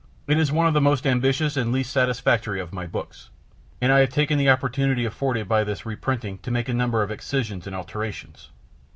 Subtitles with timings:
[0.25, 3.29] It is one of the most ambitious and least satisfactory of my books,
[3.79, 7.11] and I have taken the opportunity afforded by this reprinting to make a number of
[7.11, 8.49] excisions and alterations.